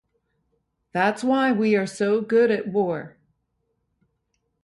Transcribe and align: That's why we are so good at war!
That's 0.93 1.23
why 1.23 1.51
we 1.51 1.75
are 1.75 1.85
so 1.85 2.21
good 2.21 2.49
at 2.49 2.67
war! 2.67 3.17